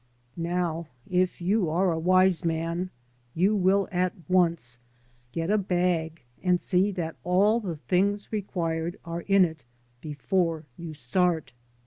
[0.35, 2.89] Now, if you are a wise man,
[3.35, 4.79] you will at once
[5.31, 9.63] get a bag and see that all the things required are in it
[10.01, 11.53] before you start.